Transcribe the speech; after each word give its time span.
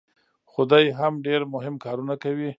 خو 0.51 0.61
دی 0.71 0.85
هم 0.99 1.13
ډېر 1.27 1.41
مهم 1.53 1.75
کارونه 1.85 2.13
کوي. 2.23 2.49